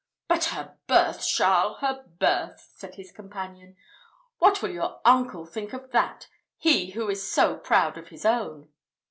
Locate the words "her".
0.45-0.79, 1.81-2.03